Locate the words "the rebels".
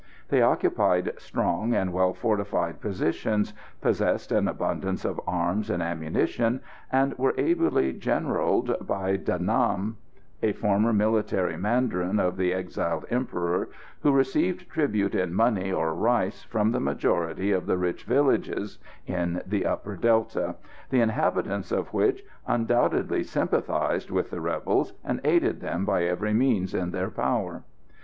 24.31-24.93